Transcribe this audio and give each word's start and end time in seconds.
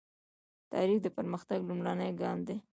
تاریخ 0.71 0.97
د 1.03 1.07
پرمختګ 1.17 1.59
لومړنی 1.69 2.09
ګام 2.21 2.37
دی. 2.47 2.57